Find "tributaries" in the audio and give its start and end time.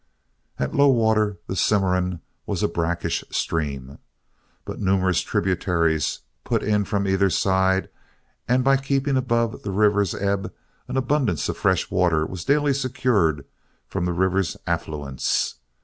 5.21-6.21